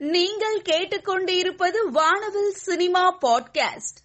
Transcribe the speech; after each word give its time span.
நீங்கள் 0.00 0.62
கேட்டுக்கொண்டிருப்பது 0.62 1.90
வானவில் 1.92 2.50
சினிமா 2.50 3.18
பாட்காஸ்ட். 3.18 3.98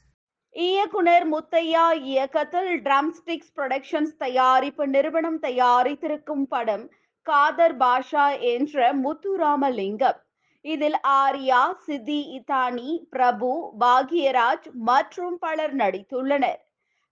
இயக்குனர் 0.51 1.29
முத்தையா 1.29 2.01
இயக்கத்தில் 2.01 2.81
ட்ரம்ஸ்டிக்ஸ் 2.81 3.51
புரொடக்ஷன்ஸ் 3.55 4.17
தயாரிப்பு 4.17 4.87
நிறுவனம் 4.87 5.41
தயாரித்திருக்கும் 5.41 6.43
படம் 6.49 6.91
காதர் 7.21 7.77
பாஷா 7.77 8.39
என்ற 8.39 8.95
முத்துராமலிங்கம். 8.95 10.19
இதில் 10.61 10.99
ஆர்யா 11.07 11.73
சித்தி 11.77 12.21
இத்தானி 12.21 13.07
பிரபு 13.09 13.73
பாக்யராஜ் 13.79 14.71
மற்றும் 14.73 15.37
பலர் 15.39 15.75
நடித்துள்ளனர். 15.75 16.59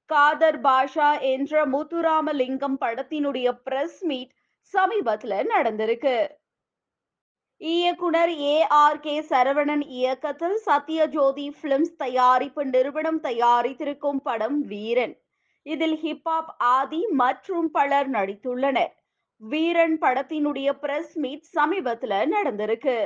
காதர் 0.05 0.61
பாஷா 0.61 1.21
என்ற 1.21 1.67
முத்துராமலிங்கம் 1.67 2.77
படத்தினுடைய 2.81 3.51
பிரஸ் 3.63 4.05
மீட் 4.05 4.31
சமீபத்தில் 4.59 5.51
நடந்திருக்கு. 5.57 6.27
இயக்குனர் 7.61 8.31
ஏ 8.41 8.55
ஆர் 8.75 8.99
கே 8.99 9.13
சரவணன் 9.21 9.83
இயக்கத்தில் 9.97 10.55
சத்யஜோதி 10.65 11.45
பிலிம்ஸ் 11.61 11.93
தயாரிப்பு 11.95 12.61
நிறுவனம் 12.65 13.19
தயாரித்திருக்கும் 13.21 14.19
படம் 14.23 14.57
வீரன். 14.61 15.13
இதில் 15.65 15.95
ஹிப்ஹாப் 16.01 16.51
ஆதி 16.57 17.01
மற்றும் 17.21 17.67
பலர் 17.71 18.09
நடித்துள்ளனர். 18.11 18.93
வீரன் 19.41 19.95
படத்தினுடைய 20.01 20.69
பிரஸ் 20.83 21.15
மீட் 21.17 21.47
சமீபத்துல 21.55 22.19
நடந்திருக்கு. 22.35 22.97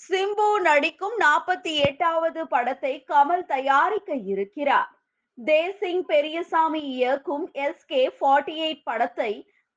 சிம்பு 0.00 0.48
நடிக்கும் 0.68 1.16
நாற்பத்தி 1.18 1.72
எட்டாவது 1.88 2.42
படத்தை 2.46 2.94
கமல் 3.12 3.46
தயாரிக்க 3.46 4.14
இருக்கிறார். 4.32 4.90
தேசிங் 5.38 6.04
பெரியசாமி 6.12 6.82
இயக்கும் 6.96 7.46
எஸ் 7.66 7.84
கே 7.84 8.02
ஃபார்ட்டி 8.18 8.56
எயிட் 8.66 8.84
படத்தை 8.84 9.32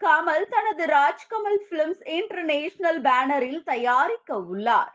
கமல் 0.05 0.45
தனது 0.49 0.85
ராஜ்கமல் 0.85 1.59
பிலிம்ஸ் 1.69 2.03
இன்டர்நேஷனல் 2.05 3.01
பேனரில் 3.01 3.63
தயாரிக்க 3.63 4.39
உள்ளார். 4.51 4.93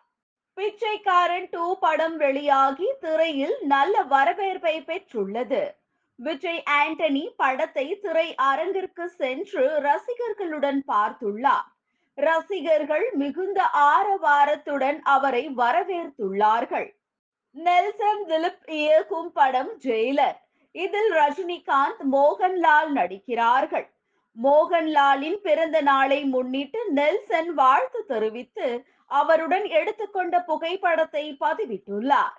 பிச்சைக்காரன் 0.55 1.49
டூ 1.51 1.79
படம் 1.79 2.17
வெளியாகி 2.17 2.89
திரையில் 3.01 3.57
நல்ல 3.63 4.03
வரவேற்பை 4.03 4.75
பெற்றுள்ளது. 4.81 5.63
விஜய் 6.19 6.63
ஆண்டனி 6.71 7.25
படத்தை 7.37 7.87
திரை 7.99 8.35
அரங்கிற்கு 8.43 9.05
சென்று 9.05 9.65
ரசிகர்களுடன் 9.89 10.81
பார்த்துள்ளார். 10.93 11.69
ரசிகர்கள் 12.19 13.07
மிகுந்த 13.13 13.61
ஆரவாரத்துடன் 13.93 14.99
அவரை 15.03 15.45
வரவேற்றுள்ளார்கள் 15.57 16.89
நெல்சன் 17.55 18.25
திலிப் 18.27 18.71
இயக்கும் 18.71 19.33
படம் 19.33 19.73
ஜெயிலர். 19.79 20.39
இதில் 20.73 21.11
ரஜினிகாந்த் 21.13 22.05
மோகன்லால் 22.13 22.91
நடிக்கிறார்கள். 22.91 23.89
மோகன்லாலின் 24.37 25.39
பிறந்த 25.43 25.81
நாளை 25.81 26.25
முன்னிட்டு 26.25 26.93
நெல்சன் 26.93 27.55
வாழ்த்து 27.55 28.05
தெரிவித்து 28.05 28.85
அவருடன் 29.07 29.65
எடுத்துக்கொண்ட 29.65 30.43
புகைப்படத்தை 30.43 31.37
பதிவிட்டுள்ளார். 31.41 32.39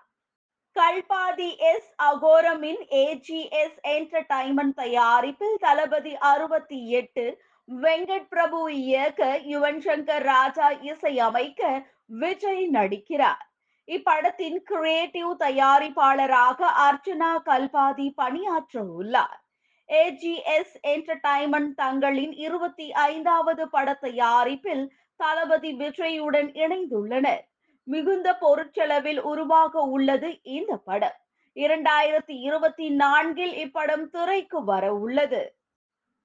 கல்பாதி 0.75 1.57
எஸ். 1.57 1.93
அகோரமின் 2.03 2.81
ஏஜிஎஸ் 2.89 3.77
என்டர்டைன்மெண்ட் 3.83 4.73
தயாரிப்பில் 4.75 5.57
தளபதி 5.59 6.17
அறுபத்தி 6.17 6.89
எட்டு 6.89 7.41
வெங்கட் 7.81 8.27
பிரபு 8.29 8.75
இயக்க 8.75 9.39
யுவன் 9.43 9.79
சங்கர் 9.79 10.23
ராஜா 10.23 10.69
இசையமைக்க 10.69 11.61
விஜய் 12.05 12.69
நடிக்கிறார். 12.73 13.43
இப்படத்தின் 13.87 14.57
கிரியேட்டிவ் 14.63 15.31
தயாரிப்பாளராக 15.39 16.59
அர்ச்சனா 16.87 17.31
கல்பாதி 17.45 18.09
பணியாற்ற 18.15 18.83
உள்ளார் 18.83 19.42
ஏஜிஎஸ் 19.93 20.75
என்டர்டைன்மெண்ட் 20.87 21.73
தங்களின் 21.75 22.33
இருபத்தி 22.33 22.91
ஐந்தாவது 22.91 23.69
பட 23.69 23.93
தயாரிப்பில் 23.93 24.91
தளபதி 25.15 25.71
விஜயுடன் 25.77 26.49
இணைந்துள்ளனர். 26.63 27.43
மிகுந்த 27.83 28.37
பொருட்செலவில் 28.41 29.19
உருவாக 29.19 29.79
உள்ளது 29.79 30.39
இந்த 30.43 30.77
படம். 30.77 31.17
இரண்டாயிரத்தி 31.55 32.35
இருபத்தி 32.47 32.89
நான்கில் 32.89 33.53
இப்படம் 33.65 34.05
திரைக்கு 34.09 34.63
வர 34.63 34.93
உள்ளது. 34.93 35.55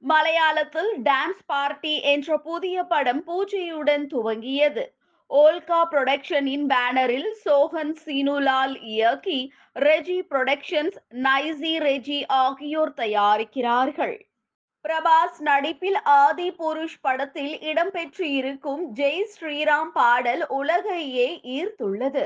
மலையாளத்தில் 0.09 0.91
டான்ஸ் 1.03 1.43
பார்ட்டி 1.47 2.01
என்ற 2.01 2.39
புதிய 2.39 2.83
படம் 2.83 3.23
பூஜையுடன் 3.27 4.07
துவங்கியது. 4.15 4.85
ஓல்கா 5.31 5.79
புரொடக்ஷனின் 5.85 6.65
பேனரில் 6.69 7.31
சோஹன் 7.43 7.93
சீனுலால் 7.97 8.77
இயக்கி 8.89 9.41
ரெஜி 9.77 10.19
புரொடக்ஷன்ஸ் 10.31 10.99
நைசி 11.25 11.73
ரெஜி 11.79 12.19
ஆகியோர் 12.39 12.95
தயாரிக்கிறார்கள் 12.95 14.17
பிரபாஸ் 14.85 15.39
நடிப்பில் 15.43 15.99
ஆதி 16.15 16.49
புருஷ் 16.51 17.01
படத்தில் 17.01 17.55
இடம்பெற்று 17.63 18.27
இருக்கும் 18.31 18.83
ஜெய் 18.93 19.27
ஸ்ரீராம் 19.27 19.93
பாடல் 19.93 20.45
உலகையே 20.51 21.29
ஈர்த்துள்ளது 21.57 22.25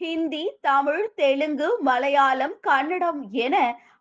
ஹிந்தி 0.00 0.44
தமிழ் 0.60 1.04
தெலுங்கு 1.14 1.68
மலையாளம் 1.82 2.56
கன்னடம் 2.60 3.20
என 3.38 3.56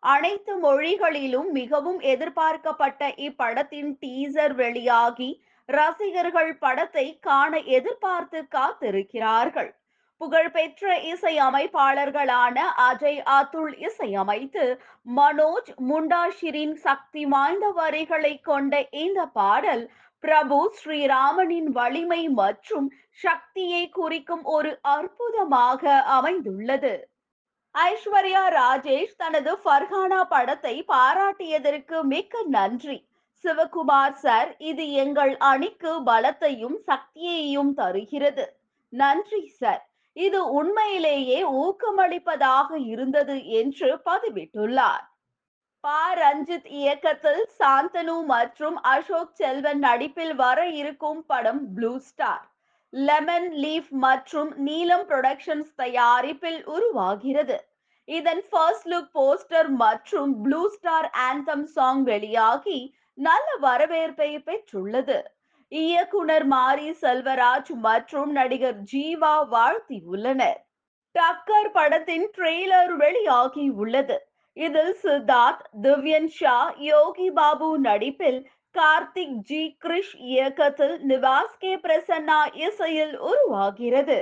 அனைத்து 0.07 0.53
மொழிகளிலும் 0.59 1.49
மிகவும் 1.51 1.99
எதிர்பார்க்கப்பட்ட 2.05 3.07
இப்படத்தின் 3.27 3.91
டீசர் 3.99 4.55
வெளியாகி 4.55 5.29
ரசிகர்கள் 5.69 6.57
படத்தை 6.57 7.19
காண 7.19 7.59
எதிர்பார்த்து 7.59 8.47
காத்திருக்கிறார்கள். 8.55 9.71
புகழ்பெற்ற 10.17 10.99
இசை 10.99 11.39
அமைப்பாளர்களான 11.39 12.57
அஜய் 12.89 13.21
அதுல் 13.23 13.73
இசையமைத்து 13.77 14.65
மனோஜ் 15.15 15.71
முண்டாஷிரின் 15.89 16.75
சக்தி 16.75 17.25
வாய்ந்த 17.25 17.69
வரிகளை 17.69 18.41
கொண்ட 18.41 18.87
இந்த 18.89 19.25
பாடல் 19.25 19.91
பிரபு 20.19 20.59
ஸ்ரீராமனின் 20.77 21.67
வலிமை 21.71 22.29
மற்றும் 22.29 22.87
சக்தியை 23.09 23.89
குறிக்கும் 23.89 24.43
ஒரு 24.43 24.79
அற்புதமாக 24.81 26.01
அமைந்துள்ளது. 26.01 27.09
ஐஸ்வர்யா 27.75 28.43
ராஜேஷ் 28.59 29.15
தனது 29.17 29.51
ஃபர்ஹானா 29.63 30.21
படத்தை 30.29 30.85
பாராட்டியதற்கு 30.87 32.01
மிக்க 32.03 32.43
நன்றி. 32.47 32.97
சிவகுமார் 33.45 34.15
சார் 34.15 34.55
இது 34.57 34.91
எங்கள் 34.91 35.37
அணிக்கு 35.37 35.91
பலத்தையும் 36.03 36.77
சக்தியையும் 36.87 37.73
தருகிறது. 37.73 38.45
நன்றி 38.93 39.47
சார். 39.47 39.83
இது 40.13 40.39
உண்மையிலேயே 40.51 41.39
ஊக்கமளிப்பதாக 41.63 42.69
இருந்தது 42.85 43.35
என்று 43.47 44.01
பதிவிட்டுள்ளார். 44.05 45.05
பா 45.83 46.13
ரஞ்சித் 46.13 46.69
இயக்கத்தில் 46.81 47.43
சாந்தனு 47.59 48.15
மற்றும் 48.25 48.77
அசோக் 48.81 49.33
செல்வன் 49.33 49.79
நடிப்பில் 49.79 50.35
வர 50.35 50.59
இருக்கும் 50.67 51.25
படம் 51.25 51.73
ப்ளூ 51.73 51.97
ஸ்டார். 51.99 52.43
லெமன் 52.93 53.49
லீஃப் 53.53 53.89
மற்றும் 53.89 54.51
நீலம் 54.57 55.05
புரொடக்ஷன்ஸ் 55.07 55.71
தயாரிப்பில் 55.75 56.61
உருவாகிறது. 56.65 57.57
இதன் 58.07 58.43
ஃபர்ஸ்ட் 58.49 58.87
லுக் 58.87 59.11
போஸ்டர் 59.13 59.69
மற்றும் 59.83 60.43
ப்ளூ 60.43 60.69
ஸ்டார் 60.69 61.09
ஆந்தம் 61.29 61.63
சாங் 61.75 62.03
வெளியாகி 62.03 62.79
நல்ல 63.17 63.47
வரவேற்பை 63.59 64.29
பெற்றுள்ளது. 64.47 65.17
இயக்குனர் 65.71 66.45
மாரி 66.45 66.89
செல்வராஜ் 67.01 67.71
மற்றும் 67.79 68.31
நடிகர் 68.31 68.79
ஜீவா 68.93 69.35
வாழ்த்தியுள்ளனர் 69.51 70.59
டக்கர் 71.15 71.71
படத்தின் 71.71 72.27
ட்ரெய்லர் 72.37 72.93
வெளியாகி 72.95 73.69
உள்ளது. 73.69 74.17
இதில் 74.57 74.93
சித்தார்த் 75.03 75.63
திவ்யன் 75.81 76.29
ஷா 76.29 76.57
யோகி 76.77 77.29
பாபு 77.31 77.69
நடிப்பில் 77.79 78.39
கார்த்திக் 78.75 79.37
ஜி 79.41 79.77
கிரிஷ் 79.85 80.15
இயக்கத்தில் 80.29 80.95
நிவாஸ் 81.03 81.57
கே 81.59 81.75
பிரசன்னா 81.75 82.39
இசையில் 82.67 83.15
உருவாகிறது. 83.19 84.19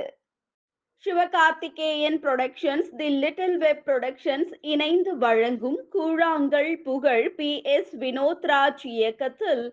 Sivakarthikeyan 1.02 2.16
productions 2.22 2.90
the 2.98 3.08
little 3.22 3.56
web 3.56 3.82
productions 3.86 4.52
இணைந்து 4.60 5.12
வழங்கும் 5.16 5.76
கூழாங்கல் 5.94 6.70
புகழ் 6.82 7.26
பி 7.34 7.50
எஸ் 7.72 7.92
வினோத்ராஜ் 7.96 8.84
இயக்கத்தில் 8.92 9.64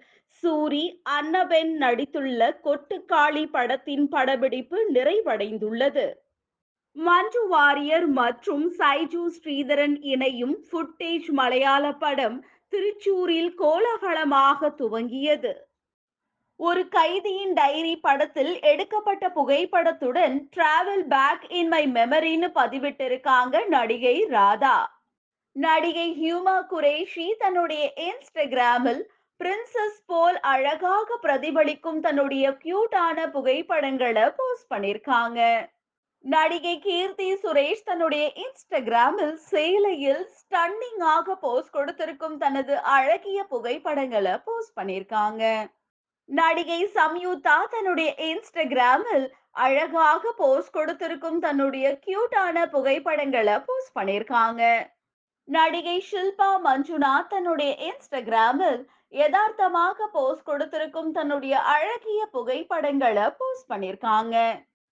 சூரி 0.44 0.84
அன்னபென் 1.18 1.72
நடித்துள்ள 1.82 2.50
கொட்டுக்காளி 2.66 3.46
படத்தின் 3.46 4.06
படப்பிடிப்பு 4.10 4.78
நிறைவடைந்துள்ளது. 4.94 6.06
மஞ்சு 6.96 7.44
வாரியர் 7.48 8.08
மற்றும் 8.08 8.66
சைஜு 8.80 9.24
ஸ்ரீதரன் 9.38 9.98
இணையும் 10.14 10.56
ஃபுட்டேஜ் 10.68 11.30
மலையாள 11.32 11.94
படம் 11.96 12.38
திருச்சூரில் 12.74 13.54
கோலாகலமாக 13.54 14.74
துவங்கியது. 14.80 15.54
ஒரு 16.68 16.82
கைதியின் 16.88 17.54
டைரி 17.54 17.94
படத்தில் 17.98 18.52
எடுக்கப்பட்ட 18.62 19.26
புகைப்படத்துடன் 19.30 20.36
டிராவல் 20.56 21.06
பேக் 21.14 21.46
இன் 21.60 21.68
மை 21.68 21.82
மெமரின்னு 21.88 22.48
பதிவிட்டிருக்காங்க 22.58 23.56
நடிகை 23.68 24.14
ராதா. 24.30 24.76
நடிகை 25.56 26.06
ஹியூமா 26.20 26.56
குரேஷி 26.74 27.28
தன்னுடைய 27.38 27.86
இன்ஸ்டாகிராமில் 28.10 29.02
பிரின்சஸ் 29.40 30.00
போல் 30.06 30.40
அழகாக 30.52 31.18
பிரதிபலிக்கும் 31.22 32.00
தன்னுடைய 32.00 32.52
கியூட்டான 32.64 33.28
புகைப்படங்களை 33.32 34.28
போஸ்ட் 34.36 34.72
பண்ணிருக்காங்க. 34.74 35.40
நடிகை 36.26 36.78
கீர்த்தி 36.80 37.32
சுரேஷ் 37.44 37.84
தன்னுடைய 37.84 38.26
இன்ஸ்டாகிராமில் 38.46 39.36
சேலையில் 39.52 40.24
ஸ்டன்னிங்காக 40.40 41.36
போஸ்ட் 41.46 41.76
கொடுத்திருக்கும் 41.78 42.38
தனது 42.38 42.76
அழகிய 42.98 43.44
புகைப்படங்களை 43.44 44.36
போஸ்ட் 44.46 44.78
பண்ணியிருக்காங்க 44.80 45.44
நடிகை 46.32 46.82
சம்யுக்தா 46.98 47.56
தன்னுடைய 47.72 48.10
இன்ஸ்டாகிராமில் 48.28 49.26
அழகாக 49.66 50.32
போஸ்ட் 50.38 50.74
கொடுத்திருக்கும் 50.74 51.40
தன்னுடைய 51.40 51.86
கியூட்டான 52.06 52.64
புகைப்படங்களை 52.70 53.56
போஸ்ட் 53.68 53.96
பண்ணியிருக்காங்க. 54.00 54.64
நடிகை 55.48 55.98
ஷில்பா 56.10 56.50
மஞ்சுநாத் 56.68 57.30
தன்னுடைய 57.30 57.72
இன்ஸ்டாகிராமில் 57.90 58.80
யதார்த்தமாக 59.14 60.08
போஸ்ட் 60.14 60.48
கொடுத்திருக்கும் 60.50 61.12
தன்னுடைய 61.12 61.56
அழகிய 61.74 62.22
புகைப்படங்களை 62.32 63.26
போஸ்ட் 63.40 63.70
பண்ணியிருக்காங்க. 63.72 64.36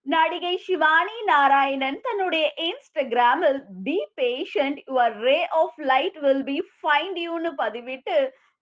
நடிகை 0.06 0.54
சிவானி 0.66 1.18
நாராயணன் 1.32 2.00
தன்னுடைய 2.02 2.46
இன்ஸ்டாகிராமில் 2.68 3.60
be 3.88 3.98
patient 4.22 4.80
your 4.90 5.16
ray 5.28 5.40
of 5.62 5.80
light 5.92 6.20
will 6.26 6.44
be 6.44 6.58
find 6.78 7.20
யூன்னு 7.26 7.52
பதிவிட்டு 7.64 8.18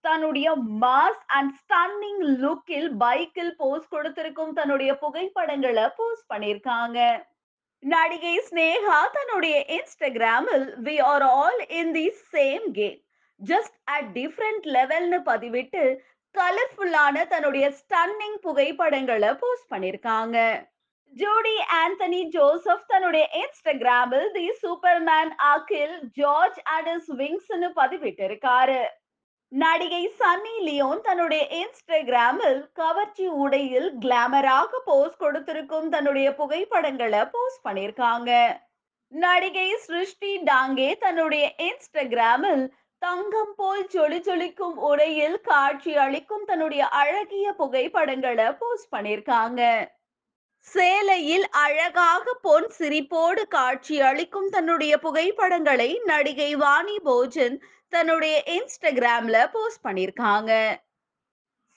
தன்னுடைய 0.06 0.48
மாஸ் 0.82 1.24
அண்ட் 1.38 1.52
ஸ்டன்னிங் 1.60 2.22
லுக்கில் 2.44 2.90
பைக்கில் 2.98 3.56
போஸ்ட் 3.56 3.90
கொடுத்திருக்கும் 3.90 4.54
தன்னுடைய 4.54 4.92
புகைப்படங்களை 4.98 5.86
போஸ்ட் 5.96 6.30
பண்ணியிருக்காங்க. 6.34 7.00
நடிகை 7.84 8.36
ஸ்னேகா 8.50 9.00
தன்னுடைய 9.18 9.56
இன்ஸ்டாகிராமில் 9.78 10.66
we 10.86 10.96
are 11.02 11.26
all 11.32 11.60
in 11.80 11.92
the 11.92 12.06
same 12.34 12.66
game 12.72 13.00
just 13.42 13.76
at 13.96 14.10
different 14.14 14.66
லெவல்னு 14.78 15.20
பதிவிட்டு 15.26 15.84
கலர்ஃபுல்லான 16.36 17.28
தன்னுடைய 17.28 17.66
ஸ்டன்னிங் 17.82 18.40
புகைப்படங்களை 18.42 19.30
போஸ்ட் 19.36 19.72
பண்ணியிருக்காங்க. 19.74 20.38
ஜோடி 21.14 21.56
ஆண்டனி 21.82 22.22
ஜோசப் 22.30 22.88
தன்னுடைய 22.88 23.26
இன்ஸ்டாகிராமில் 23.42 24.26
the 24.32 24.46
superman 24.64 25.32
Akhil 25.52 25.96
George 26.14 26.60
and 26.76 26.90
is 26.96 27.12
விங்ஸ்னு 27.22 27.70
பதிவிட்டு 27.76 28.24
இருக்காரு 28.30 28.80
நடிகை 29.52 30.02
சன்னி 30.20 30.56
லியோன் 30.60 31.02
தன்னுடைய 31.02 31.44
இன்ஸ்டாகிராமில் 31.60 32.58
கவர்ச்சி 32.74 33.26
உடையில் 33.44 33.88
கிளாமராக 34.00 34.80
போஸ்ட் 34.86 35.18
கொடுத்திருக்கும் 35.18 35.88
தன்னுடைய 35.90 36.28
புகைப்படங்களை 36.36 37.22
போஸ்ட் 37.26 37.64
பண்ணியிருக்காங்க. 37.68 38.32
நடிகை 39.14 39.70
சிருஷ்டி 39.86 40.32
டாங்கே 40.50 40.90
தன்னுடைய 40.98 41.46
இன்ஸ்டாகிராமில் 41.58 42.66
தங்கம் 43.02 43.54
போல் 43.56 43.86
ஜொலி 43.88 44.20
ஜொலிக்கும் 44.20 44.78
உடையில் 44.90 45.38
காட்சி 45.42 45.94
அளிக்கும் 45.98 46.46
தன்னுடைய 46.46 46.84
அழகிய 47.02 47.54
புகைப்படங்களை 47.54 48.48
போஸ்ட் 48.54 48.94
பண்ணியிருக்காங்க. 48.96 49.62
சேலையில் 50.68 51.46
அழகாக 51.64 52.34
பொன் 52.42 52.70
சிரிப்போடு 52.78 53.42
காட்சி 53.48 53.98
அளிக்கும் 54.02 54.50
தன்னுடைய 54.50 54.94
புகைப்படங்களை 54.98 55.90
நடிகை 56.06 56.52
வாணி 56.56 56.98
போஜன் 57.06 57.58
தன்னுடைய 57.94 58.36
இன்ஸ்டாகிராம்ல 58.56 59.38
போஸ்ட் 59.52 59.86
பண்ணியிருக்காங்க 59.88 60.52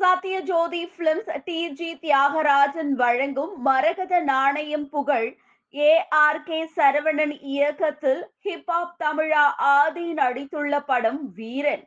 சத்யஜோதி 0.00 0.82
பிலிம்ஸ் 0.96 1.30
டிஜி 1.46 1.90
தியாகராஜன் 2.04 2.92
வழங்கும் 3.02 3.54
மரகத 3.62 4.20
நாணயம் 4.20 4.88
புகழ் 4.88 5.28
ஏ 5.74 5.90
ஆர் 6.24 6.42
கே 6.42 6.58
சரவணன் 6.76 7.34
இயக்கத்தில் 7.52 8.22
ஹிப்ஹாப் 8.44 8.96
தமிழா 9.02 9.44
ஆதி 9.74 10.06
நடித்துள்ள 10.12 10.80
படம் 10.86 11.20
வீரன். 11.32 11.84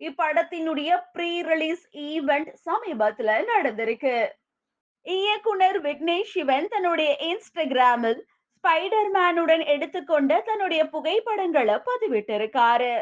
இப்படத்தினுடைய 0.00 0.90
ப்ரீ 1.12 1.30
ரிலீஸ் 1.42 1.84
ஈவெண்ட் 2.06 2.50
சமீபத்துல 2.66 3.36
நடந்திருக்கு. 3.52 4.16
இயக்குனர் 5.06 5.78
விக்னேஷ் 5.80 6.32
சிவன் 6.32 6.68
தன்னுடைய 6.68 7.10
இன்ஸ்டாகிராமில் 7.28 8.22
ஸ்பைடர் 8.56 9.10
மேனுடன் 9.16 9.64
எடுத்துக்கொண்ட 9.74 10.40
தன்னுடைய 10.40 10.82
புகைப்படங்களை 10.94 11.76
பதிவிட்டிருக்காரு. 11.88 12.94